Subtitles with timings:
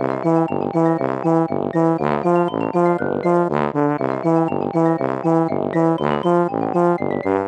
[0.00, 0.24] Thank
[7.26, 7.39] you.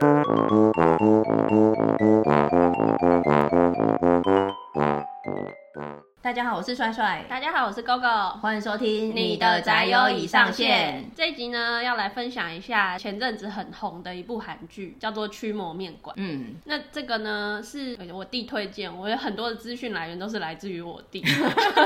[6.32, 7.26] 大家好，我是帅帅。
[7.28, 8.38] 大家好，我是 GoGo。
[8.38, 11.04] 欢迎收听你的宅友已上线。
[11.14, 16.16] 这一集呢，要来分享一下前阵子很红的一部韩剧，叫做《驱魔面馆》。
[16.18, 21.22] 嗯，那这个呢是我弟推荐，我有很多的资讯来源都是来自于我弟。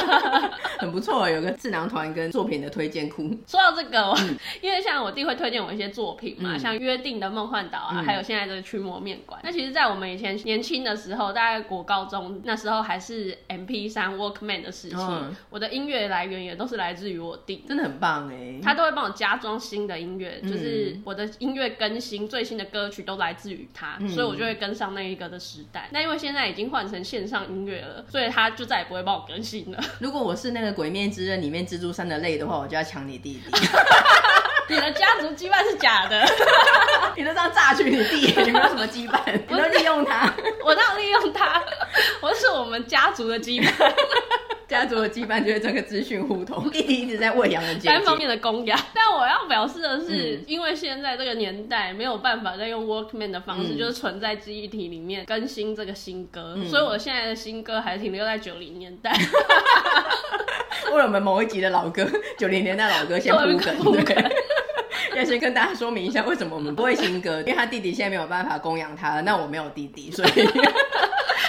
[0.79, 3.29] 很不错，有个智囊团跟作品的推荐库。
[3.49, 9.41] 说到这个，嗯、 因为像我弟会推荐我一些作品嘛，嗯、像《约定的梦幻岛》啊，嗯、还有现在这个《驱魔面馆》。
[9.45, 14.36] 那其实，在我们以前年轻的时候，大概国高中那时候还是 MP3 Walk。
[14.41, 25.89] Man 的事情，嗯、我的音乐来源也都是来自于我弟，真的很棒哎，他都会帮我加装新的音乐，嗯、就是我的音乐更新最新的歌曲都来自于他，嗯、所以我就会跟上那一个的时代。
[25.91, 29.79] 那因为现在已经换成线上音乐了，所以他就再也不会帮我更新了。
[30.01, 33.51] 如果我是那个《鬼面之刃》里面蜘蛛山的泪的话，我就要抢你弟弟。
[34.69, 36.27] 你的家族羁绊是假的，
[37.17, 40.35] 你都这样榨取你弟，你没有什么羁绊，你都利用他。
[40.65, 41.63] 我哪有利用他？
[42.21, 43.73] 我是我们家族的羁绊。
[44.69, 48.77] 家族的羁绊就是这个资讯互通，弟弟一直在喂养人，单方面的供养。
[48.93, 59.13] 但我要表示的是，嗯、因为现在这个年代没有办法再用 Walkman 的方式，嗯、就是存在记忆体里面更新这个新歌，嗯、所以我现在的新歌还停留在九零年代。
[60.93, 62.07] 为了我们某一集的老歌，
[62.39, 64.46] 九零年代老歌先铺梗，对。
[65.17, 70.31] 要先跟大家说明一下，为什么我们不会新歌，因为他弟弟现在没有办法供养他了，那我没有弟弟，所以。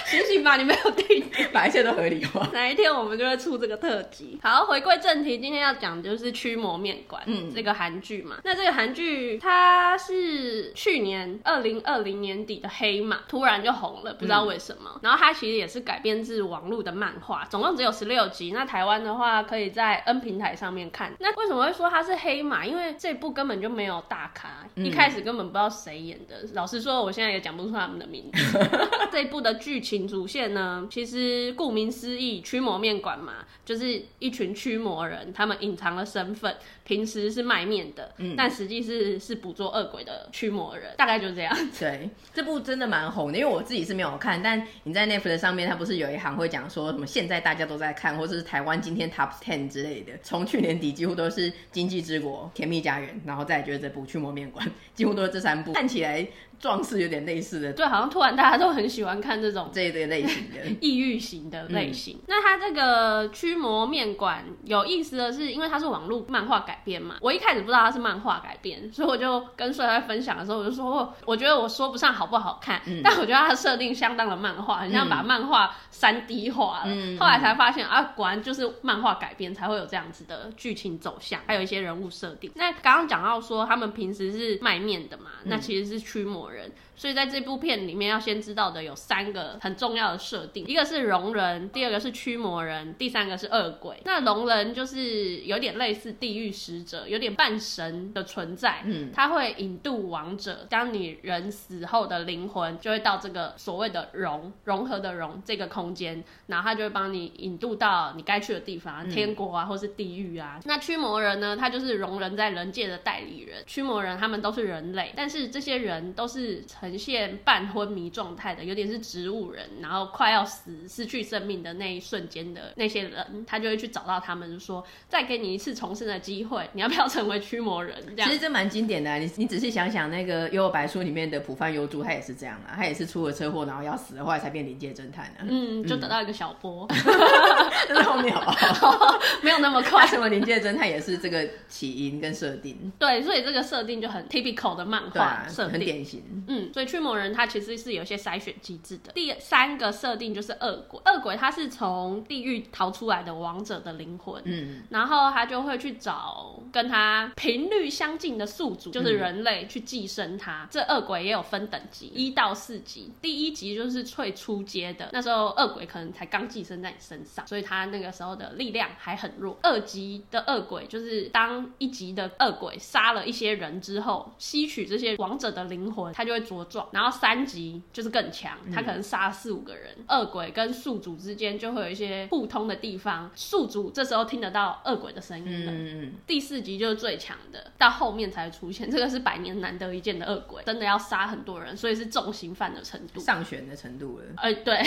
[0.07, 2.47] 醒醒吧，你没有弟弟， 把一切都合理化。
[2.53, 4.39] 哪一天我们就会出这个特辑。
[4.41, 8.37] 好，回归正题，今天要讲的就是《驱魔面馆》嗯，这个韩剧嘛。
[8.45, 14.91] 那这个韩剧它是去年二零二零年底的黑马，突然就红了，不知道为什么。
[14.95, 18.51] 嗯、然后它其实也是改编自网络的漫画，总共只有十六集。
[18.53, 21.11] 那台湾的话，可以在 N 平台上面看。
[21.19, 22.65] 那为什么会说它是黑马？
[22.65, 26.47] 因为这部根本就没有大咖，嗯、一开始根本不知道谁演的。
[26.53, 28.59] 老实说，我现在也讲不出他们的名字。
[29.11, 30.07] 这一部的剧情。
[30.07, 36.55] 主线呢，其实顾名思义，驱魔面馆嘛，就是一群驱魔人，他们隐藏了身份，
[36.87, 41.53] 平时是卖面的，嗯，但实际是是捕捉恶鬼的驱魔人，大概就是这样。
[41.77, 56.25] 对，这部真的蛮红的，因为我自己是没有看，但你在 Netflix 上面，它不是有一行会讲说什么现在大家都在看，或者是台湾今天 Top Ten 之类的，从去年底几乎都是《经济之国》、《甜蜜家园》，然后再就是这部《驱魔面馆》，几乎都是这三部，看起来。
[56.59, 62.17] 壮士有点类似的，对，好像突然大家都很喜欢看这种这一类类型的 异域型的类型。
[62.17, 76.83] 嗯、那它这个驱魔面馆有意思的是，因为它是网络漫画改编嘛，我一开始不知道它是漫画改编， 所以我就跟帅帅分享的时候，我就说，我觉得我说不上好不好看，嗯、但我觉得它的设定相当的漫画，很像把漫画三 D 化了。
[76.85, 82.51] 嗯、后来才发现啊，果然就是漫画改编才会有这样子的剧情走向，还有一些人物设定。
[82.55, 94.01] 那刚刚讲到说他们平时是卖面的嘛，嗯、那其实是驱魔人，所以在这部片里面要先知道的有三个很重要的设定，一个是容人，第二个是驱魔人，第三个是恶鬼。
[94.03, 110.55] 那容人就是有点类似地狱使者，有点半神的存在，嗯，他会引渡亡者，当你人死后的灵魂就会到这个所谓的融融合的融这个空间，然后他就会帮你引渡到你该去的地方，天国啊，或是地狱啊。
[110.57, 116.65] 嗯、那驱魔人呢，他就是容人在人界的代理人，驱魔人他们都是人类，但是这些人都是。
[116.87, 127.95] 呈现半昏迷状态的，有点是植物人，然后快要死、失去生命的那一瞬间的那些人，他就会去找到他们，说再给你一次重生的机会，你要不要成为驱魔人？
[128.15, 129.17] 这样其实这蛮经典的、啊。
[129.17, 135.47] 你你仔细想想，那个《幽游白书》里面的浦饭幽助，他也是这样啊，他也是出了车祸，然后要死了，后来才变临界侦探的、啊。
[135.49, 136.87] 嗯，就得到一个小波，
[137.89, 139.19] 就在后面好不好？
[139.41, 140.07] 没有那么快。
[140.07, 142.91] 什么临界侦探也是这个起因跟设定。
[142.97, 146.23] 对，所以这个设定就很 typical 的漫画设定、啊，很典型。
[146.47, 146.71] 嗯。
[146.77, 149.11] 所以驱魔人他其实是有一些筛选机制的。
[149.13, 160.65] 第三个设定就是恶鬼，恶鬼他是从地狱逃出来的王者的灵魂，嗯，然后他就会去找跟他频率相近的宿主，就是人类去寄生他。
[160.65, 163.11] 嗯、这恶鬼也有分等级，一到四级。
[163.23, 169.57] 第一级就是最初阶的，那时候恶鬼可能才刚寄生在你身上，所以他那个时候的力量还很弱。
[169.63, 176.66] 二级的恶鬼就是当一级的恶鬼杀了一些人之后，吸取这些王者的灵魂，他就会着。
[176.91, 185.71] 然后三级就是更强，他可能杀四四五个人，恶鬼跟宿主之间就会有一些互通的地方，宿主这时候听得到恶鬼的声音了。
[185.71, 194.25] 嗯，第四集就是最强的，到后面才出现，这个是百年难得一见的恶鬼，真的要杀很多人，所以是重刑犯的程度，上悬的程度了。
[194.35, 194.83] 哎、呃，对，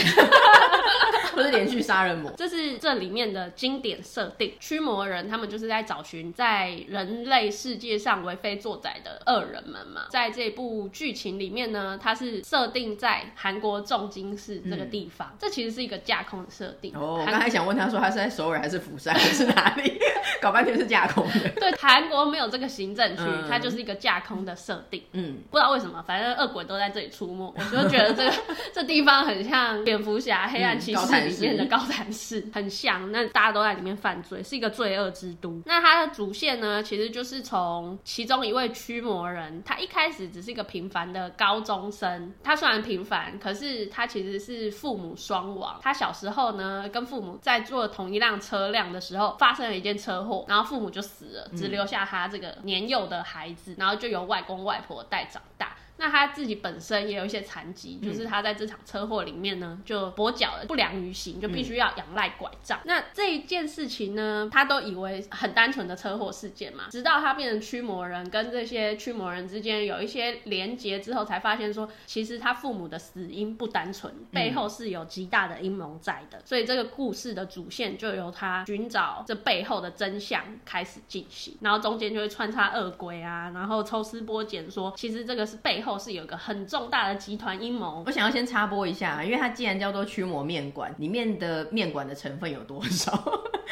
[1.32, 4.52] 不是连续杀人魔，这是这里面的经典设定。
[4.60, 16.92] 驱魔人他们就是在找寻在人类世界上为非作歹的恶人们嘛，在这部剧情里面呢，它是设定在韩国重金市这个地方，嗯、这其实是一个架空的设定。
[16.94, 19.98] 哦，我刚才想问他说，他是在首尔还是釜山还是哪里？
[20.40, 21.48] 搞半天是架空的。
[21.50, 25.02] 对，韩国没有这个行政区，嗯、它就是一个架空的设定。
[25.12, 28.32] 嗯，不知道为什么，反正恶鬼都在这里出没，我就觉得这个
[28.72, 33.10] 这地方很像蝙蝠侠黑暗骑士里面的高谭市，很像。
[33.12, 35.60] 那大家都在里面犯罪，是一个罪恶之都。
[35.66, 42.34] 那它的主线呢，其实就是从其中一位驱魔人，他一开始只是一个平凡的高中生。
[42.42, 45.78] 他虽然平凡，可是他其实是父母双亡。
[45.82, 55.76] 他小时候呢，跟父母在坐同一辆车辆的时候，发生了一件车祸，然后父母就死了，只留下他这个年幼的孩子，然后就由外公外婆带长大。
[56.00, 62.78] 那他自己本身也有一些残疾，就是他在这场车祸里面呢，就跛脚了，不良于行，就必须要仰赖拐杖。
[62.78, 76.38] 嗯、那这一件事情呢，他都以为很单纯的车祸事件嘛，直到他变成驱魔人，跟这些驱魔人之间有一些连结之后，才发现说，其实他父母的死因不单纯，背后是有极大的阴谋在的。
[76.38, 85.89] 嗯、所以这个故事的主线就由他寻找这背后的真相开始进行，然后中间就会穿插恶鬼啊，然后抽丝剥茧说，其实这个是背后。
[85.98, 88.02] 是有一个很重大的集团阴谋。
[88.06, 93.12] 我想要先插播一下，因为它既然叫做驱魔面馆，里面的面馆的成分有多少？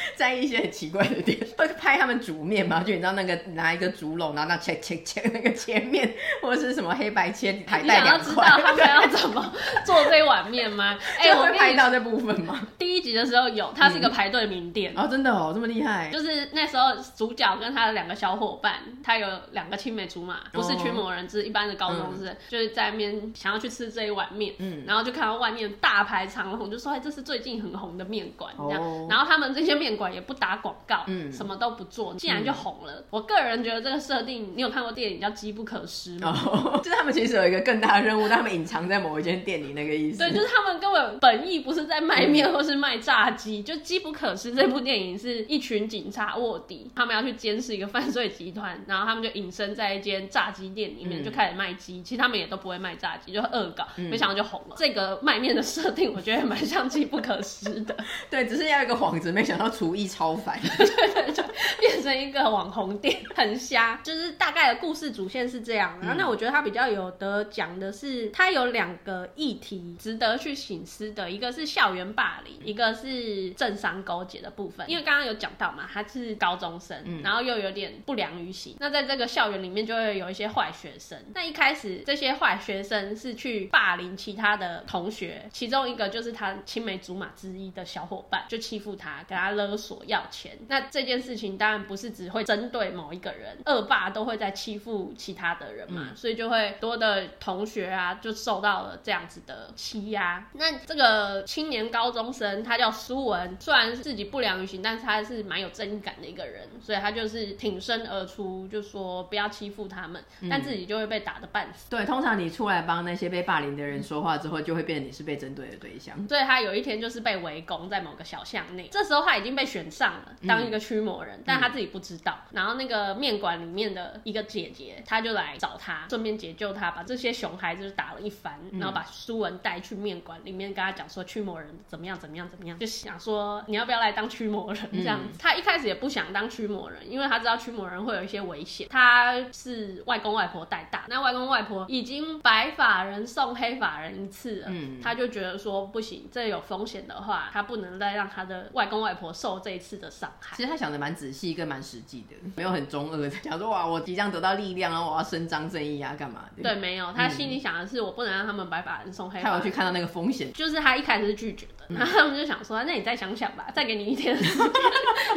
[0.14, 2.82] 在一些很奇怪的点， 会拍他们煮面吗？
[2.82, 8.18] 就你知道那个拿一个竹笼，然后那切切切那个切面，或者是什么黑白切海带两块。
[8.18, 9.52] 你想要知道他们要 怎么
[9.84, 10.98] 做这碗面吗？
[11.18, 12.66] 哎，我会拍到这部分吗？
[12.78, 14.92] 第一集的时候有，它是一个排队名店。
[14.96, 16.10] 哦，真的哦，这么厉害。
[16.12, 29.08] 就是那时候主角跟他的两个小伙伴，他有两个青梅竹马，不是驱魔人，只是一般的高中生，就是在面想要去吃这一碗面，嗯，然后就看到外面大排长龙，就说哎，这是最近很红的面馆，这样。
[29.08, 33.04] 然后他们这些面馆也不打广告，嗯，什么都不做，竟然就红了。
[33.10, 36.38] 我个人觉得这个设定，你有看过电影叫《机不可失》吗？
[36.46, 40.18] 哦， 就是他们其实有一个更大的任务，但他们隐藏在某一间店里那个意思。
[40.18, 52.02] 对，就是他们根本本意不是在卖面或是卖炸鸡，就《机不可失》这部电影是一群警察卧底，他们要去监视一个犯罪集团，然后他们就隐身在一间炸鸡店里面，就开始卖鸡。
[52.02, 54.76] 其实他们也都不会卖炸鸡，就恶搞，没想到就红了。
[54.78, 57.96] 这个卖面的设定，我觉得蛮像《机不可失》的。
[58.30, 60.60] 对，只是要一个幌子，没想到厨艺超凡。
[60.60, 61.44] 对对对，
[61.78, 64.00] 变成一个网红店，很瞎。
[64.02, 65.96] 就是大概的故事主线是这样。
[66.00, 74.88] 然后，那我觉得他比较有得讲的是，他有两个议题值得去醒思的，一个是校园霸凌，一个是政商勾结的部分。
[74.90, 78.76] 因为刚刚有讲到嘛，他是高中生，然后又有点不良于行。
[78.80, 81.16] 那在这个校园里面，就会有一些坏学生。
[81.34, 90.58] 那一开始，这些坏学生是去霸凌其他的同学，其中一个就是他青梅竹马之一的小伙伴，就欺负他，给他勒索要钱。
[90.68, 100.46] 那这件事情当然不是只会针对某一个人，恶霸都会在欺负其他的人嘛，嗯、所以就会多的同学啊就受到了这样子的欺压。
[100.52, 111.90] 那这个青年高中生他叫苏文，虽然是自己不良于行，但是他是蛮有正义感的一个人，所以他就是挺身而出，就说不要欺负他们，嗯、但自己就会被打的半死。
[111.90, 116.16] 对，通常你出来帮那些被霸凌的人说话之后，就会变成你是被针对的对象。
[116.28, 120.36] 所以他有一天就是被围攻在某个小巷内，这时候他已经被选上了。
[120.46, 122.38] 当一个驱魔人，嗯、但他自己不知道。
[122.52, 135.30] 然后那个面馆里面的一个姐姐，她就来找他，顺便解救他，把这些熊孩子打了一番，嗯、然后把苏文带去面馆里面，跟他讲说驱魔人怎么样怎么样怎么样，就想说你要不要来当驱魔人这样子。
[135.32, 138.86] 嗯、他一开始也不想当驱魔人，因为他知道驱魔人会有一些危险。
[138.88, 150.56] 他是外公外婆带大，那外公外婆已经白发人送黑发人一次了，嗯、他就觉得说不行，这有风险的话，他不能再让他的外公外婆受这一次的伤害。
[150.56, 156.62] 其实他想的蛮仔细，跟蛮实际的，没有很中二的，想说哇，我即将得到力量啊，我要伸张正义啊，干嘛的？
[156.64, 159.40] 对，没有，他心里想的是，我不能让他们白把人送黑。
[159.40, 161.77] 他有去看到那个风险，就是他一开始是拒绝的。
[161.88, 164.66] 然后他们就想说，那你再想想吧，再给你一天的时间，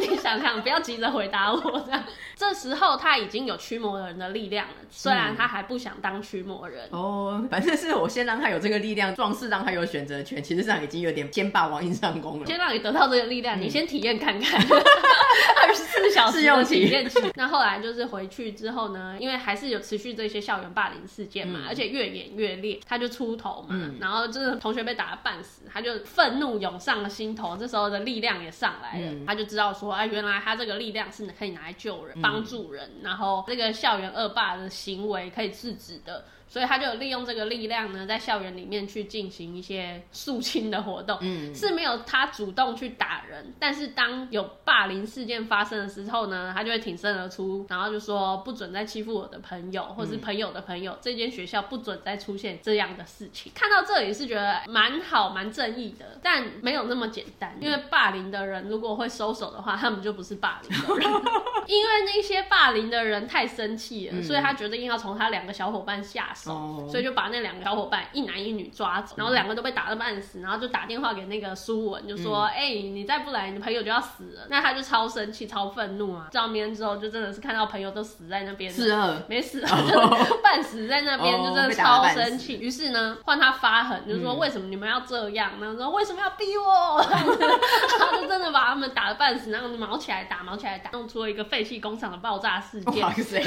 [0.00, 2.04] 你想想，不要急着回答我这样。
[2.36, 6.88] 这时候他已经有驱魔人的力量了，虽然他还不想当驱魔人。
[6.90, 12.46] 嗯、哦，反正是我先让他有这个力量，壮士让他有选择权，其实上已经有点先霸王硬上弓了。
[12.46, 14.60] 先让你得到这个力量，嗯、你先体验看看，
[15.62, 17.20] 二十四小时用体验期。
[17.34, 36.24] 那后来就是回去之后呢，因为还是有持续这些校园霸凌事件嘛，嗯、而且越演越烈，他就出头嘛，嗯、然后真的同学被打得半死，他就愤怒涌上了心头，这时候的力量也上来了，嗯、他就知道说，哎，原来他这个力量是可以拿来救人、帮、嗯、助人，然后这个校园恶霸的行为可以制止的。
[36.52, 53.50] 所以他就利用这个力量呢，在校园里面去进行一些肃清的活动，嗯，是没有他主动去打人，但是当有霸凌事件发生的时候呢，他就会挺身而出，然后就说不准再欺负我的朋友，或是朋友的朋友，嗯、这间学校不准再出现这样的事情。
[53.54, 61.10] 看到这里是觉得蛮好、蛮正义的，但没有那么简单，因为霸凌的人如果会收手的话，他们就不是霸凌的人，
[61.66, 66.41] 因为那些霸凌的人太生气了，嗯、所以他决定要从他两个小伙伴下手。
[66.50, 66.90] Oh.
[66.90, 76.28] 所以就把那两个小伙伴一男一女抓走，然后两个都被打得半死，然后就打电话给那个苏文，就说：“哎、嗯欸，你再不来，你的朋友就要死了。”那他就超生气、超愤怒啊！
[76.32, 82.58] 照面之后，就真的是看到朋友都死在那边，是啊，没死，啊，就 半死在那边，就真的超生气。
[82.58, 82.74] 于、oh.
[82.74, 93.02] 是呢，换他发狠，就是说：“为什么你们要这样？”然后说：“为什么要逼我？” 他就真的把他们打得半死，然后毛起来打，毛起来打，弄出了一个废弃工厂的爆炸事件。
[93.02, 93.40] 哇塞！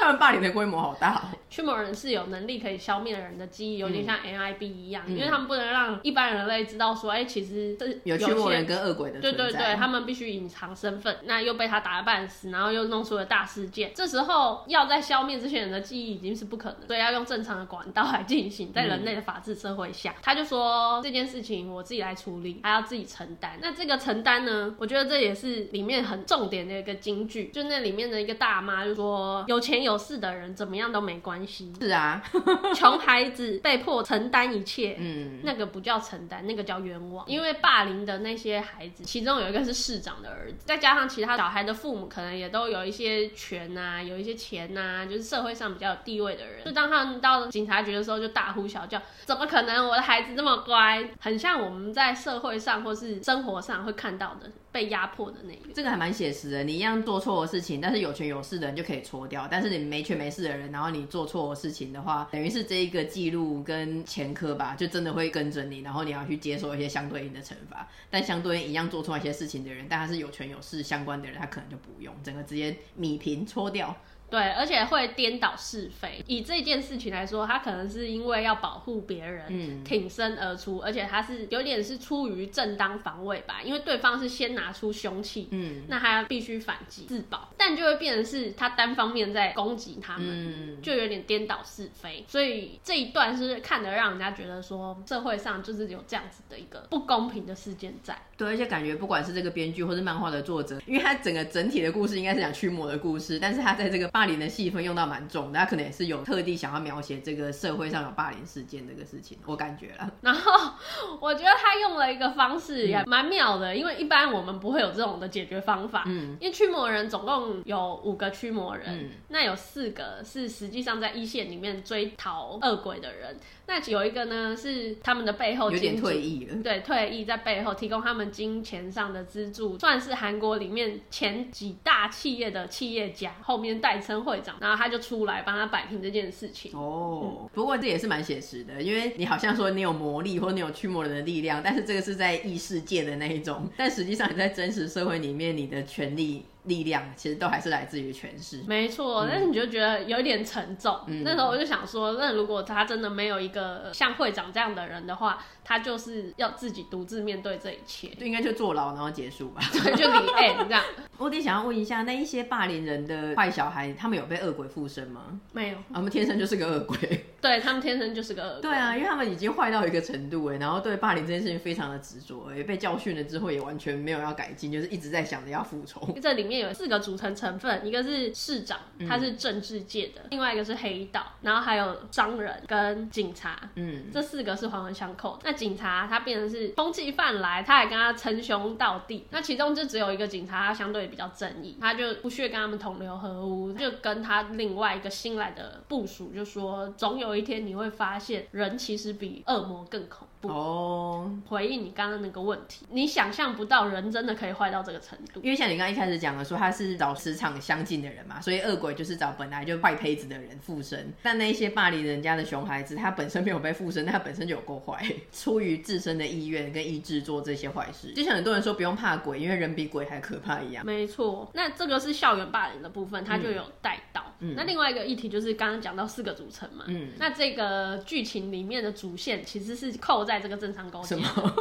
[0.00, 1.22] 他们霸凌的规模好大。
[1.48, 11.16] 驱魔人是有能力可以消灭人的记忆，有点像 NIB 一样，嗯、因为他们不能让一般人类知道说，哎、欸，其实这有驱魔人跟恶鬼的对对对，他们必须隐藏身份。
[11.24, 13.92] 那又被他打了半死，然后又弄出了大事件。
[13.94, 18.72] 这时候要再消灭这些人的记忆已经是不可能，所以要用正常的管道来进行。
[18.72, 23.58] 在人类的法治社会下，嗯、他就说这件事情我自己来处理，还要自己承担。
[23.60, 31.65] 那这个承担呢，我觉得这也是里面很重点的一个金句，就那里面的一个大妈就说，有钱有势的人怎么样都没关系。
[31.80, 32.22] 是啊。
[32.74, 37.24] 穷孩子被迫承担一切，嗯，那个不叫承担，那个叫冤枉。
[37.28, 46.64] 因为霸凌的那些孩子，其中有一个是市长的儿子，再加上其他小孩的父母，可能也都有一些权呐、啊，有一些钱呐、啊，就是社会上比较有地位的人。
[46.64, 49.86] 就当他们到警察局的时候，就大呼小叫：“怎么可能？
[49.88, 54.50] 我的孩子这么乖！”很像我们在社会上或是生活上会看到的。
[54.76, 56.62] 被压迫的那个，这个还蛮写实的。
[56.62, 67.88] 你一样做错的事情，但是有权有势的人就可以搓掉，但是你没权没势的人，然后你做错的事情的话，等于是这一个记录跟前科吧，就真的会跟着你，然后你要去接受一些相对应的惩罚。
[68.10, 73.96] 但相对应一样做错一些事情的人，但他是有权有势相关的人，他可能就不用，整个直接米平搓掉。
[74.28, 76.22] 对，而且会颠倒是非。
[76.26, 92.24] 以这件事情来说，他可能是因为要保护别人，嗯，挺身而出，而且他是有点是出于正当防卫吧，因为对方是先拿出凶器，嗯，那他必须反击自保，但就会变成是他单方面在攻击他们，嗯，就有点颠倒是非。
[92.26, 98.18] 所以这一段是看得让人家觉得说，社会上就是有这样子的一个不公平的事件在。
[98.36, 104.10] 对，而且感觉不管是这个编剧或是漫画的作者，因为他整个整体的故事应该是讲驱魔的故事，但是他在这个。
[104.16, 110.10] 霸凌的戏份用到蛮重的，他可能也是有特地想要描写这个社会上有霸凌事件这个事情，我感觉了。
[110.22, 110.72] 然后
[111.20, 116.04] 我觉得他用了一个方式也蛮妙的，嗯、因为一般我们不会有这种的解决方法。
[116.06, 134.00] 嗯，因为驱魔人总共有五个驱魔人，嗯、那有四个是实际上在一线里面追逃恶鬼的人，那有一个呢是他们的背后有点退役了，对，退役在背后提供他们金钱上的资助，算是韩国里面前几大企业的企业家，后面带。
[134.06, 136.70] 称会长，然后他就出来帮他摆平这件事情。
[136.74, 146.44] 哦，不过这也是蛮写实的，因为你好像说你有魔力或你有驱魔人的力量，但是这个是在异世界的那一种，但实际上你在真实社会里面，你的权利。
[146.66, 149.24] 力量其实都还是来自于权势，没错。
[149.24, 151.00] 嗯、但是你就觉得有一点沉重。
[151.06, 159.60] 嗯、那时候我就想说，那如果他真的没有一个像会长这样的人的话，他就是要自己独自面对这一切， 就应该就坐牢然后结束吧。
[159.72, 160.82] 对，就离 end 这样。
[161.18, 165.40] 我得想要问一下，那一些霸凌人的坏小孩，他们有被恶鬼附身吗？
[165.52, 167.24] 没有，他们天生就是个恶鬼。
[167.46, 168.62] 对，他们天生就是个恶鬼。
[168.62, 176.00] 对啊，因为他们已经坏到一个程度哎，然后对霸凌这件事情非常的执着哎，被教训了之后也完全没有要改进，就是一直在想着要复仇。
[176.20, 183.56] 这里面有四个组成成分，一个是市长，他是政治界的；嗯、另外一个是黑道，然后还有商人跟警察。
[183.76, 185.38] 嗯，这四个是环环相扣。
[185.44, 189.26] 那警察他变成是通缉犯来，他还跟他称兄道弟。
[189.30, 197.35] 那其中就只有一个警察，他相对比较正义，他就不屑跟他们同流合污，就跟他另外一个新来的部署就说，总有。
[197.36, 200.48] 有一天你会发现，人其实比恶魔更恐怖。
[200.48, 205.40] 哦，回应你刚刚那个问题，你想象不到人真的可以坏到这个程度。
[205.42, 211.12] 因为像你刚刚一开始讲的说，他是找磁场相近的人嘛，所以恶鬼就是找本来就坏胚子的人附身。
[211.22, 218.14] 但那一些霸凌人家的熊孩子，他本身没有被附身，但他本身就有够坏， 出于自身的意愿跟意志做这些坏事。
[218.14, 220.86] 就像很多人说不用怕鬼，因为人比鬼还可怕一样。
[220.86, 224.24] 没错，那这个是校园霸凌的部分，他就有带到。
[224.38, 226.84] 嗯，那另外一个议题就是刚刚讲到四个组成嘛。
[226.88, 231.08] 嗯，那这个剧情里面的主线其实是扣在这个正常勾结。
[231.08, 231.26] 什么？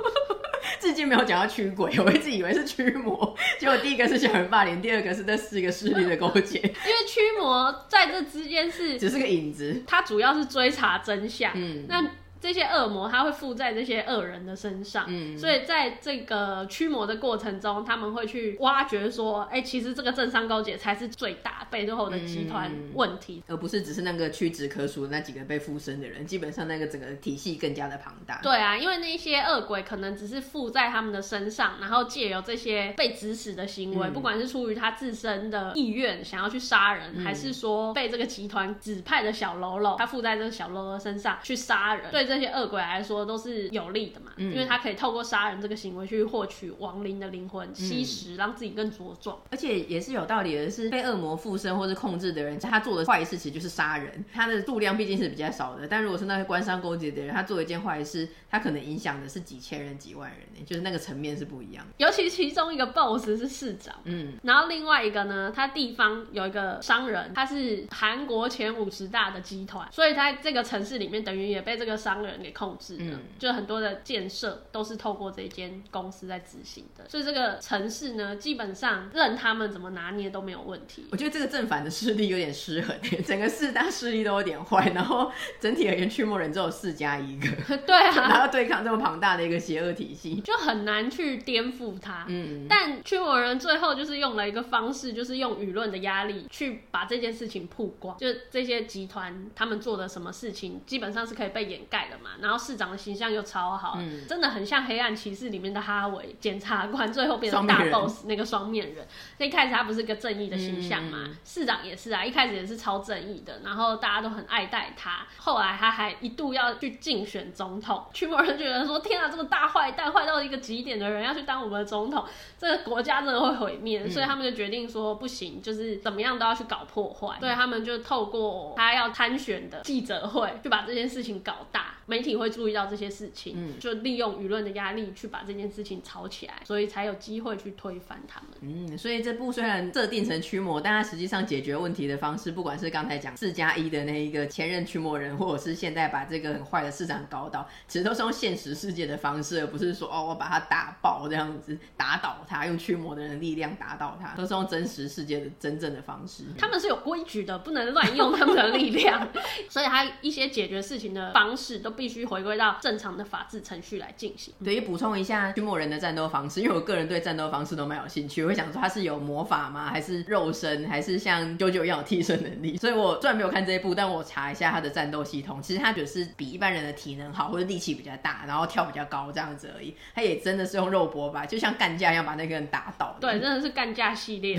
[0.80, 3.36] 至今没有讲到驱鬼，我一直以为是驱魔。
[3.60, 6.60] 结果第一个是小人霸凌，第二个是这四个势力的勾结。
[6.62, 11.52] 因为驱魔在这之间是只是个影子，它主要是追查真相。
[11.56, 12.04] 嗯，那。
[12.46, 26.24] 这些恶魔他会附在这些恶人的身上，嗯，所以在这个驱魔的过程中，他们会去挖掘说，哎、欸，其实这个政商勾结才是最大背后的集团问题，而不是只是那个屈指可数的那几个被附身的人。
[26.24, 28.40] 基本上那个整个体系更加的庞大。
[28.44, 42.24] 对啊，因为那些恶鬼可能只是附在他们的身上，然后借由这些被指使的行为，嗯、不管是出于他自身的意愿想要去杀人，嗯、还是说被这个集团指派的小喽啰，他附在这个小喽啰身上去杀人，对。
[42.26, 49.38] 这些恶鬼来说都是有利的嘛，嗯、因为他可以透过杀人这个行为去获取亡灵的灵魂，吸食，让自己更茁壮。
[49.50, 54.24] 而且也是有道理的，是被恶魔附身或是控制的人，他做的坏事其实就是杀人。
[54.34, 61.86] 他的数量毕竟是比较少的，但如果是那些官商勾结的人，他做一件坏事，他可能影响的是几千人、几万人呢，就是那个层面是不一样。
[61.98, 72.66] 尤其其中一个 boss 是市长，嗯，然后另外一个呢，他地方有一个商人，他是韩国前五十大的集团，所以他这个城市里面等于也被这个商人给控。
[72.66, 81.06] 控制的，嗯、就很多的建设都是透过这间公司在执行的，所以这个城市呢，基本上任他们怎么拿捏都没有问题。
[81.12, 87.48] 我觉得这个正反的势力有点失衡， 整个四大势力都有点坏，然后整体而言，驱魔人只有四加一个，
[87.86, 92.26] 对啊，然后对抗这么庞大的一个邪恶体系，就很难去颠覆它。
[92.28, 102.56] 嗯，但驱魔人最后就是用了一个方式，就是用舆论的压力去把这件事情曝光，就这些集团他们做的什么事情，基本上是可以被掩盖的嘛，然后。
[102.66, 109.06] 市长的形象又超好，嗯、真的很像《黑暗骑士》里面的哈维检察官，最后变成大 boss 那个双面人。
[109.38, 111.26] 那一开始他不是个正义的形象嘛？
[111.28, 115.28] 嗯、市长也是啊，一开始也是超正义的，然后大家都很爱戴他。
[115.38, 122.26] 后来他还一度要去竞选总统，驱魔人觉得说：“天啊，这个大坏蛋，坏到一个极点的人要去当我们的总统，
[122.58, 124.02] 这个国家真的会毁灭。
[124.04, 132.46] 嗯”所以他们就决定说：“不行，就是怎么样都要去搞破坏。”所以他们就透过他要参选的记者会，去把这件事情搞大，媒体会。
[132.56, 138.52] 注意到这些事情，嗯、就利用舆论的压力去把这件事情炒起来，所以才有机会去推翻他们。
[138.62, 156.44] 嗯，所以这部虽然设定成驱魔，但它实际上解决问题的方式，不管是刚才讲四加一的那一个前任驱魔人，或者是现在把这个很坏的市长搞倒，其实都是用现实世界的方式，而不是说哦，我把他打爆这样子，打倒他，用驱魔的人的力量打倒他，都是用真实世界的真正的方式。
[156.58, 159.28] 他们是有规矩的，不能乱用他们的力量，
[159.68, 162.26] 所以他一些解决事情的方式都必须。
[162.26, 164.54] 回归到正常的法治程序来进行。
[164.64, 168.42] 对，补充一下驱魔人的战斗方式，因为我个人对战斗方式都蛮有兴趣。
[168.44, 169.90] 我会想说他是有魔法吗？
[169.92, 170.88] 还是肉身？
[170.90, 172.78] 还是像 JoJo 一样有替身能力？
[172.78, 179.94] 所以我虽然没有看这一部，但我查一下他的战斗系统，其实他只是比一般人的体能好，或者力气比较大，然后跳比较高这样子而已。
[180.14, 183.16] 他也真的是用肉搏吧，就像干架一样把那个人打倒。
[183.22, 184.58] 对，真的是干架系列。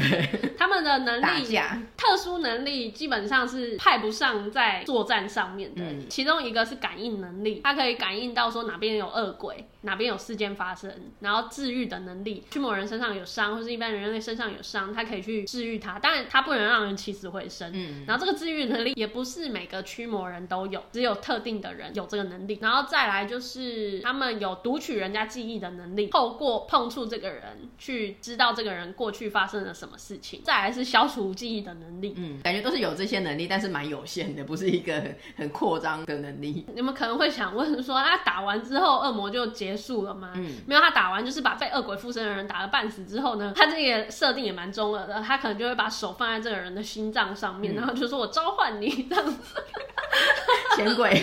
[0.57, 1.59] 他们的能力，
[1.96, 5.83] 特殊能力基本上是派不上在作战上面的。
[5.83, 7.60] 嗯、其中一个是感应能力。
[7.64, 15.98] 它可以感应到说哪边有恶鬼，哪边有事件发生，然后治愈的能力，驱魔人身上有伤，或是一般人类身上有伤，他可以去治愈他。
[15.98, 17.70] 当然，它不能让人起死回生。
[17.72, 22.58] 嗯，然后这个治愈能力也不是每个驱魔人都有，只有特定的人有这个能力。
[22.60, 27.42] 然后再来就是他们有读取人家记忆的能力，透过碰触这个人
[27.78, 30.42] 去知道这个人过去发生了什么事情。
[30.44, 32.14] 再来是消除记忆的能力。
[32.16, 36.66] 嗯，感觉都是有这些能力，但是蛮有限的，不是一个很很扩张的能力。
[36.74, 37.46] 你们可能会想。
[37.57, 40.33] 问说他打完之后恶魔就结束了吗？
[40.35, 49.37] 嗯，没有，他打完就是把被恶鬼附身的人打了半死之后呢，他这个设定也蛮中二的，他可能就会把手放在这个人的心脏上面，嗯、然后就说我召唤你这样子。
[50.76, 51.11] 钱鬼，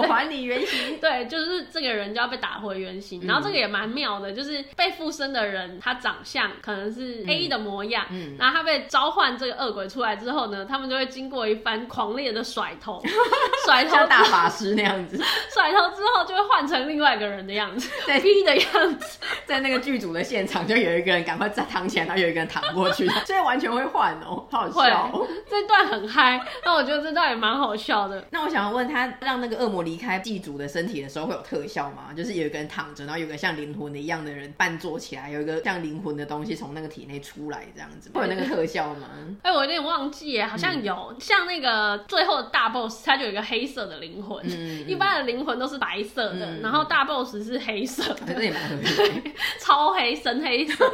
[0.02, 0.98] 我还你原形。
[0.98, 3.26] 对，就是这个人就要被打回原形。
[3.26, 13.02] 然后这个也蛮妙的，就是被附身的人，他长相可能是 A 的模样，嗯，然后他被召唤这个恶鬼出来之后呢，他们就会经过一番狂烈的甩头，
[13.66, 15.16] 甩头像大法师那样子，
[15.52, 25.10] 甩头之后就会换成另外一个人的样子，在 B 的样子，在那个剧组的现场就有一个人赶快再躺起来，然后有一个人躺过去，所以完全会换哦，好笑。
[25.12, 28.24] 哦，这段很嗨，那我觉得这段也蛮好笑的。
[28.30, 32.12] 那我想要问他，让那个恶魔离开祭祖的身体的时候会有特效吗？
[32.16, 39.08] 就是有一个人躺着，然后有个像灵魂的一样的人半坐起来，有一个像灵魂的东西从那个体内出来，这样子会有那个特效吗？
[39.42, 50.84] 哎、欸，我有点忘记耶，好像有，嗯、像那个最后的大 boss，他就有一个黑色的灵魂，嗯、一般的灵魂都是白色的，嗯、然后大 boss 是黑色的， 这也蛮合理的， 超黑深黑色。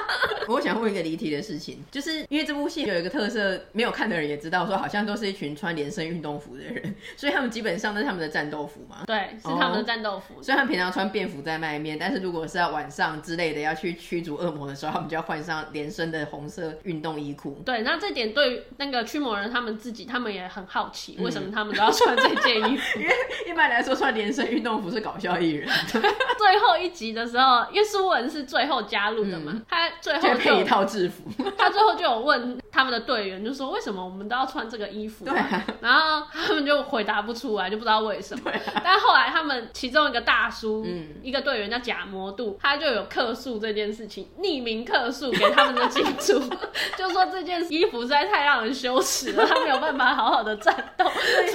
[0.48, 8.98] 我想问一个离题的事情，就是因为这部戏有一个特色，没有看的人也知道，说好像都是一群穿连身运动服的人，所以他们基本上都是他们的战斗服嘛。
[9.06, 10.40] 对，是他们的战斗服。
[10.40, 17.60] 虽然、哦、平常穿便服在外面，但是如果是在晚上之类的要去驱逐恶魔的时候，他们就要换上连身的红色运动衣裤。
[17.66, 22.98] 对，那这点对于那个驱魔人他们自己，他们也很好奇，为什么他们都要穿这件衣服？
[23.00, 23.14] 因为
[23.48, 25.68] 一般来说穿连身运动服是搞笑艺人。
[25.90, 31.24] 最后一集的时候，因为苏文是最后加入的嘛，嗯、他最后就配一套制服，
[31.56, 35.24] 他最后就有问他们的队员，就说为什么我们都要穿这个衣服？
[35.24, 38.29] 对、啊，然后他们就回答不出来，就不知道为什么。
[38.36, 46.40] 啊、但后来他们其中一个大叔，嗯、一个队员叫贾魔度，他就有客诉这件事情，匿名客诉给他们的金主，
[46.96, 51.04] 就说这件衣服实在太让人羞耻了，他没有办法好好的战斗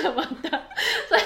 [0.01, 0.61] 什么的，
[1.09, 1.21] 所以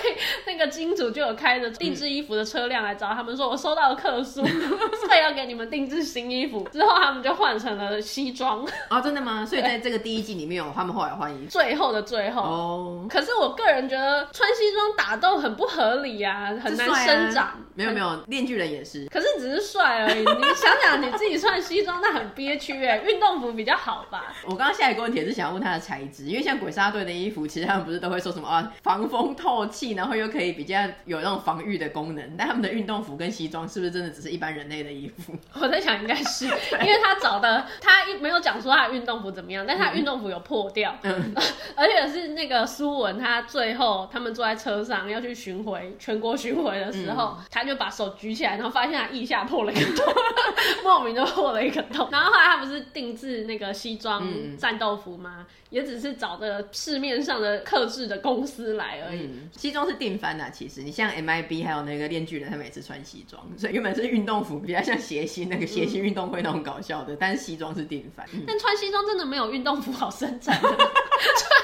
[0.45, 6.67] 那个金主就有开着定制衣服的车辆来找他们，说我收到了客诉， 所以要给你们定制新衣服。
[6.72, 8.65] 之后他们就换成了西装。
[8.89, 9.45] 啊，真的吗？
[9.45, 13.08] 所以在这个第一季里面有他们后来换衣服，最后的最后哦。
[13.10, 17.54] 可是我个人觉得穿西装打斗很不合理啊，很难伸展。
[17.75, 20.19] 没有没有，链锯人也是，可是只是帅而已。
[20.19, 24.34] 你想想你自己穿西装，那很憋屈哎，运动服比较好吧？
[24.45, 32.36] 我刚刚下一个问题也是想要问他的材质，因为像鬼杀队的衣服，其实他们不是都会说什么啊，防风透气，然后又可以比较有那种防御的功能。
[32.38, 35.34] 但他们的运动服跟西装是不是真的只是一般人类的衣服？
[35.62, 36.45] 我在想应该是，
[36.82, 41.34] 因为他找的他一没有讲说他的运动服怎么样，但他运动服有破掉，嗯，
[41.75, 50.13] 而且是那个苏文，他最后他们坐在车上要去巡回全国巡回的时候，嗯、他就把手举起来，然后发现他腋下破了一个洞，
[50.84, 52.08] 莫名的破了一个洞。
[52.12, 55.38] 然后后来他不是定制那个西装战斗服吗？
[55.39, 59.24] 嗯、也只是找的市面上的克制的公司来而已。
[59.24, 68.26] 嗯、西装是定番的，其实你像 MIB 还有那个链锯人，他每次穿西装，所以原本是运动服，比较像谐星那个谐星运动会那种搞笑的，嗯、但是西装是定番。
[68.48, 70.69] 但穿西装真的没有运动服好伸展， 穿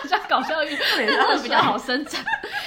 [0.03, 2.23] 比较搞笑运，但真的比较好伸展。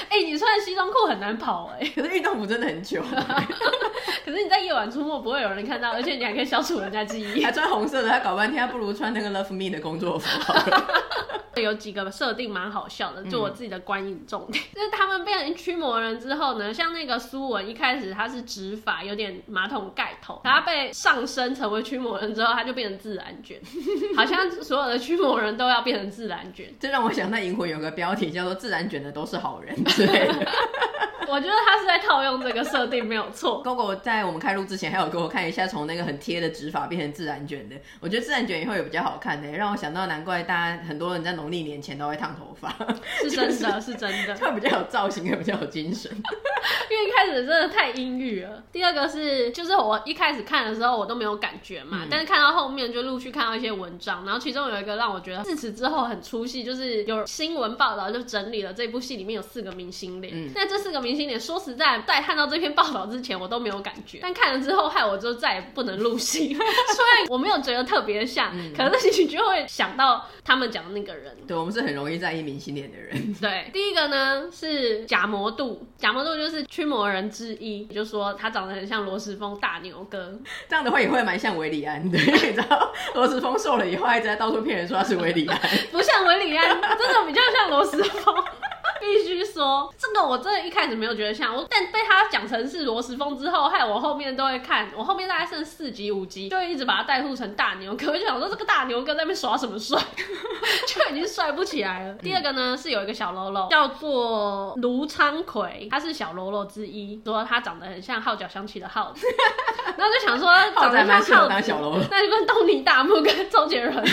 [0.09, 3.03] 哎、欸，你穿西装裤很难跑哎、欸，可是运动服真的很久。
[4.24, 7.42] 可是你在夜晚出没不会有人看到，而且你还可以消除人家记忆。
[7.44, 10.28] 还穿红色的，他搞半天，他不如穿那个 Love Me 的工作服。
[11.59, 14.62] 有几个设定蛮好笑的，就我自己的观影重点。
[14.72, 23.61] 就是他们变成驱魔人之后呢，像那个苏文一开始他是直发，有点马桶盖头，他被上升成为驱魔人之后，他就变成自然卷，
[24.16, 26.72] 好像所有的驱魔人都要变成自然卷。
[26.78, 30.35] 这让我想到《银魂》有个标题叫做“自然卷的都是好人”之类的。
[31.29, 33.62] 我觉得他是在套用这个设定没有错。
[33.64, 42.75] Gogo 在我们开录之前还有给我看一下从那个很贴的直发变成自然卷的，我觉得自然卷以后也比较好看的，让我想到难怪大家很多人在农历年前都会烫头发，
[43.23, 46.11] 是真的，是真的，它比较有造型，也比较有精神。
[46.91, 48.62] 因为一开始真的太阴郁了。
[48.73, 61.28] 第二个是，就是我一开始看的时候我都没有感觉嘛，嗯、但是看到后面就陆续看到一些文章，然后其中有一个让我觉得自此之后很出戏，就是有新闻报道就整理了这部戏里面有四个明星脸，嗯、这四个明星。
[61.28, 66.54] 今年说实在，在看到这篇报道之前，我都没有感觉，但看了之后，害我就再也不能入戏。
[66.54, 71.37] 虽然我没有觉得特别像，嗯、可是你就会想到他们讲的那个人。
[71.46, 73.35] 对，我们是很容易在意明星脸的人。
[73.42, 80.38] 对，第一个呢是假魔度，假魔度就是驱魔人之一，就说他长得很像罗时丰大牛哥。
[80.68, 85.59] 这样的话也会蛮像韦礼安 的，你知道罗时丰瘦了以后，还一直在到处骗人说他是韦礼安，
[85.90, 88.35] 不像韦礼安，真的比较像罗时丰。
[89.00, 94.90] 必须说，这个我真的一开始没有觉得像我，但被他讲成是罗时峰之后，害我后面都会看。
[94.96, 99.98] 我后面大概剩四集五集，就会一直把他带入成大牛哥， 我就想说这个大牛哥在那边耍什么帅，
[100.87, 102.12] 就已经帅不起来了。
[102.12, 109.26] 嗯、第二个呢是有一个小喽啰，叫做卢昌奎，他是小喽啰之一，说他长得很像号角响起的号子，
[109.96, 114.04] 然后就想说长得像号子，那就跟东尼大木跟周杰伦。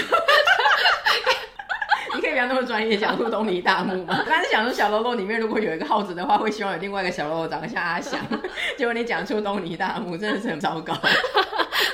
[2.16, 4.16] 你可以不要那么专业讲出东尼大木吗？
[4.20, 8.20] 我刚才想说小喽啰里面如果有一个耗子的话，会希望有另外一个小喽啰长得像阿翔，
[8.78, 10.94] 结果你讲出东尼大木，真的是很糟糕。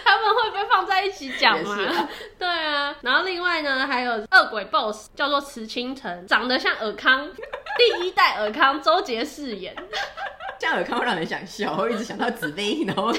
[0.04, 1.76] 他们会被放在一起讲吗？
[1.84, 7.28] 啊对啊，然后另外呢，还有恶鬼 BOSS 叫做池清晨，长得像尔康，
[7.78, 9.76] 第一代尔康，周杰饰演。
[10.60, 13.12] 这样尔康会让人想笑，会一直想到紫薇，然后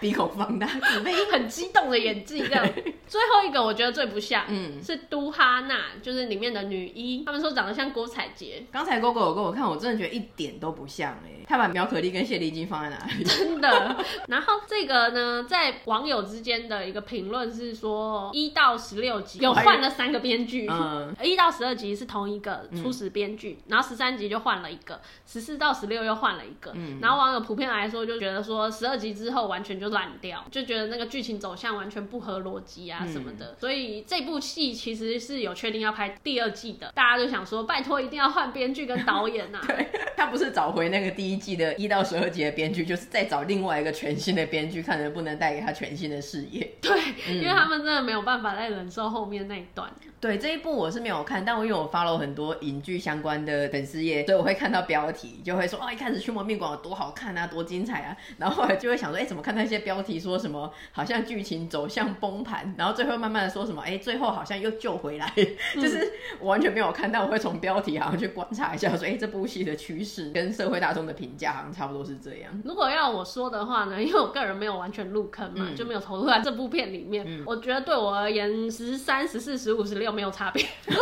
[0.00, 2.66] 鼻孔放大，紫薇很激动的演技这样。
[3.06, 8.64] 最后一个我觉得最不像，嗯，是都哈娜，就是里面的女一，他们说长得像郭采洁。
[8.72, 11.44] 刚才 GoGo 有给我看，我真的觉得一点都不像哎、欸。
[11.48, 13.22] 他把苗可丽跟谢丽金放在哪里？
[13.24, 13.96] 真的。
[14.26, 26.72] 然后这个呢，在网友之间的一个评论是说，一到十六集有换了三个编剧，嗯， 一到十二集是同一个初始编剧，然后十三集就换了一个，十四到十六又换了一个。
[26.74, 33.52] 嗯然后网友普遍来说就觉得说十二集之后完全就烂掉，就觉得那个剧情走向完全不合逻辑啊什么的。
[33.52, 39.64] 嗯、所以这部戏其实是有确定要拍第二季的，大家就想说拜托一定要换编剧跟导演呐、啊。
[39.68, 46.68] 对，他不是找回那个第一季的一到十二集的编剧，就是再找另外一个全新的编剧，看能不能带给他全新的视野。
[46.80, 49.90] 对，嗯、因为他们真的没有办法再忍受后面那一段。
[50.18, 65.46] 对，这一部我是没有看，但我因为我 follow 很多影剧相关的粉丝页，所以我会看到标题就会说哦，一开始驱魔面馆有多好看啊，多精彩啊，然后后来就会想说，哎，怎么看那些标题说什么好像剧情走向崩盘，然后最后慢慢的说什么，哎，最后好像又救回来，嗯、
[65.82, 72.62] 就是我完全没有看，但我会从标题好像去观察一下，说哎，这部戏的趋势跟社会大众的评价好像差不多是这样。
[72.64, 80.66] 如果要我说的话呢，因为我个人没有完全入坑嘛，嗯、就没有投入在这部片里面，嗯、我觉得对我而言，十三、十四、十五、十六没有差别。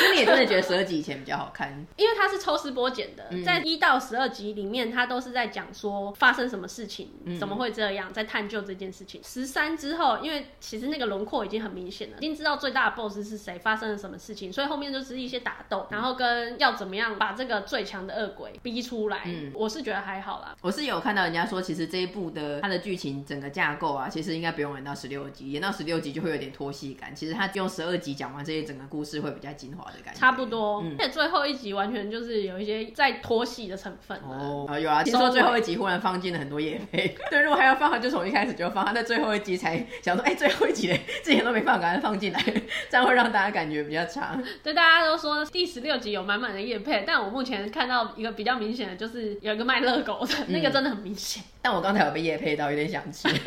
[0.00, 1.84] 那你也真的觉得十二集以前比较好看？
[1.96, 9.20] 因为它是抽丝剥茧的，嗯、在一到十二集里面，它都是在讲说发生什么事情，嗯、怎么会这样，在探究这件事情。
[9.24, 19.20] 十三之后，因为其实那个轮廓已经很明显了，已经知道最大的 BOSS 是谁，发生了什么事情，所以后面就是一些打斗，然后跟要怎么样把这个最强的恶鬼逼出来。
[19.26, 20.54] 嗯，我是觉得还好啦。
[20.60, 27.14] 我是有看到人家说，其实这一部的它的剧情整个架构啊，其实应该不用演到十六集，演到十六集就会有点拖戏感。
[27.14, 30.82] 其实他用十二集讲完这些整个故事会比较精华的感觉，差不多。
[30.98, 34.66] 而且、嗯、最后一集完全就是有一些在拖戏的成分哦。
[34.68, 37.16] 啊，有啊，听说最后一集忽然放进了很多夜配。
[37.30, 38.84] 对，如果还要放，就从一开始就放。
[38.84, 42.42] 他在最后一集才想说，哎、欸，最后一集嘞，之前都没放，赶快放进来，
[42.88, 44.42] 这样会让大家感觉比较长。
[44.64, 51.42] 对，大家都说第十六集有满满的叶配，但我目前看到一个比较明显的，就是有一个卖热狗的，嗯、那个真的很明显。
[51.62, 53.28] 但我刚才有被叶配到，有点想吃。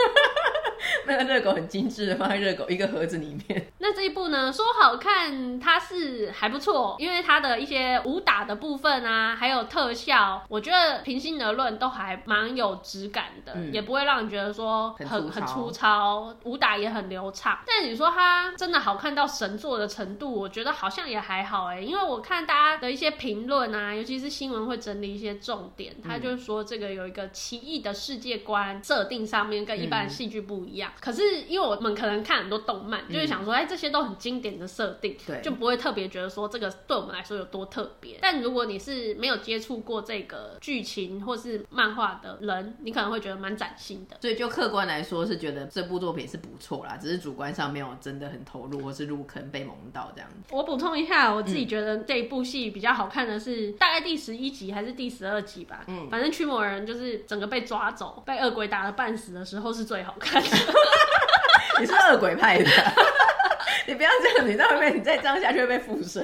[1.08, 3.68] 那个热狗很精致的放在热狗一个盒子里面。
[3.80, 17.60] 那这一部呢，说好看，它是还不错，因为它的一些武打的部分啊，还有特效，我觉得平心而论都还蛮有质感的，嗯、也不会让人觉得说很很粗，糙，武打也很流畅。
[17.66, 30.90] 但你说它真的好看到神作的程度，我觉得好像也还好哎、欸，因为我看大家的一些评论啊，尤其是新闻会整理一些重点，他就是说这个有一个奇异的世界观设定上面跟一般的戏剧不一样。
[30.90, 38.18] 嗯可是因为我们可能看很多动漫，嗯、就是想说，哎，这些都很经典的设定，对，就不会特别觉得说这个对我们来说有多特别。
[38.22, 44.18] 但如果你是没有接触过这个剧情或是漫画的人，你可能会觉得蛮崭新的。
[44.22, 50.30] 所以就客观来说，是觉得这部作品是不错啦，只是主观上没有真的很投入或是入坑被萌到这样。
[50.50, 55.84] 我补充一下，我自己觉得这一部戏比较好看的是、嗯、大概第十一集还是第十二集吧。
[55.88, 60.50] 嗯，反正驱魔人就是整个被抓走，被恶鬼打得半死的时候是最好看的。
[61.80, 62.66] 你是恶鬼派的，
[63.88, 66.22] 你不要这样，你在外面，你再这样下去会被附身。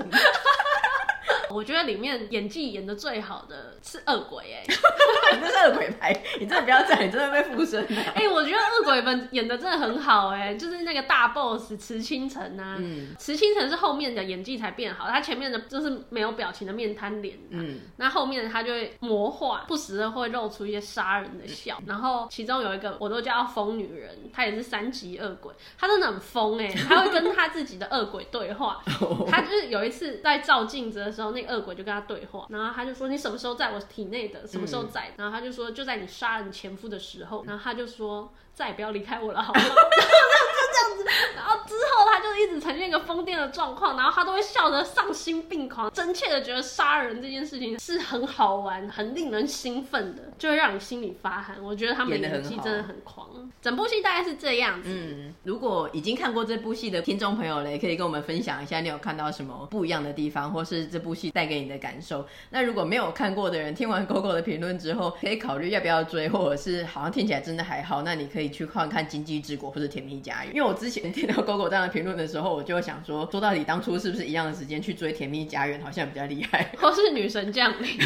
[1.49, 8.01] 我觉得里面演技演的最好的是恶鬼哎、欸， 你这是恶鬼牌，你真的不要这样，你真的被附身了。
[8.15, 28.81] 哎、 欸，我觉得恶鬼们演的真的很好哎、欸，就是那个大 boss 池清晨啊，嗯，池清晨是后面的演技才变好，他前面的就是没有表情的面瘫脸，嗯，那后面他就会魔化，不时的会露出一些杀人的笑，然后其中有一个我都叫疯女人，她也是三级恶鬼，她真的很疯哎、欸，她会跟她自己的恶鬼对话，
[29.29, 31.36] 她就是有一次在照镜子的时候。
[31.37, 34.47] 那个恶鬼就跟他对话，然后他就说：“你什么时候在我体内的？
[34.47, 39.61] 什么时候在？”嗯、然后他就说：“就在你杀了你前夫的时候。”然后他就说：“再也不要离开我了，好吗？”
[40.77, 51.61] 这样子，然后之后他就一直呈现一个疯癫的状况，然后他都会笑得丧心病狂，真切的觉得杀人这件事情是很好玩、很令人兴奋的，就会让你心里发寒。
[51.63, 53.27] 我觉得他们的演技真的很狂，
[53.61, 54.89] 整部戏大概是这样子。
[54.91, 62.25] 嗯，如果已经看过这部戏的听众朋友嘞，可以跟我们分享一下，你有看到什么不一样的地方，或是这部戏带给你的感受。
[62.49, 77.97] 那如果没有看过的人，听完 GoGo 的评论之后，可以考虑要不要追，或者是好像听起来真的还好，那你可以去看看《经济之国》或者《甜蜜家园》，因为我之前听到 GoGo 这样的评论的时候，我就想想说，说到底当初是不是一样的时间去追《甜蜜家园》好像比较厉害， 或是女神降临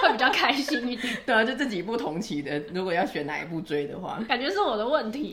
[0.00, 1.14] 会比较开心一点。
[1.26, 5.32] 对啊，就这几部同期的，如果要选哪一部追的话，感觉是我的问题。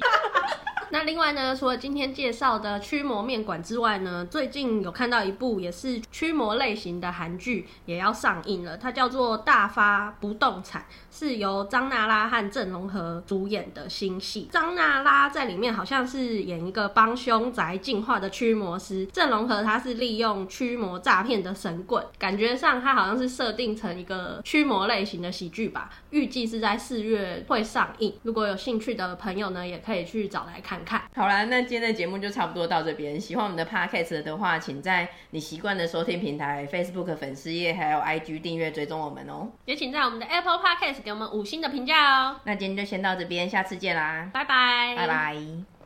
[0.91, 10.82] 那另外呢，除了今天介绍的驱魔面馆之外呢，最近有看到一部也是驱魔类型的韩剧也要上映了，它叫做《大发不动产》，
[11.15, 14.49] 是由张娜拉和郑容和主演的新戏。
[14.52, 25.91] 张娜拉在里面好像是演一个帮凶宅进化的驱魔师，郑容和他是利用驱魔诈骗的神棍，感觉上他好像是设定成一个驱魔类型的喜剧吧。
[26.10, 30.78] 预计是在四月会上映，如果有兴趣的朋友呢，也可以去找来看。
[30.85, 33.19] 看好啦，那今天的节目就差不多到这边。
[33.19, 39.49] 喜欢我们的 podcast 的话，请在你习惯的收听平台 Facebook 粉丝页还有 IG 订阅追踪我们哦。
[39.65, 42.39] 也请在我们的 Apple Podcast 给我们五星的评价哦。
[42.43, 45.69] 那今天就先到这边，下次见啦，拜拜，拜拜。